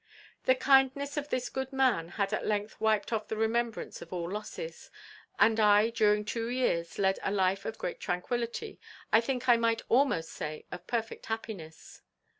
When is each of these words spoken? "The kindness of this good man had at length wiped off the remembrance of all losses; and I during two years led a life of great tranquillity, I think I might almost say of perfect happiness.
"The 0.45 0.55
kindness 0.55 1.15
of 1.15 1.29
this 1.29 1.47
good 1.47 1.71
man 1.71 2.09
had 2.17 2.33
at 2.33 2.43
length 2.43 2.81
wiped 2.81 3.13
off 3.13 3.27
the 3.27 3.37
remembrance 3.37 4.01
of 4.01 4.11
all 4.11 4.31
losses; 4.31 4.89
and 5.37 5.59
I 5.59 5.91
during 5.91 6.25
two 6.25 6.49
years 6.49 6.97
led 6.97 7.19
a 7.21 7.29
life 7.29 7.65
of 7.65 7.77
great 7.77 7.99
tranquillity, 7.99 8.79
I 9.13 9.21
think 9.21 9.47
I 9.47 9.57
might 9.57 9.83
almost 9.89 10.29
say 10.31 10.65
of 10.71 10.87
perfect 10.87 11.27
happiness. 11.27 12.01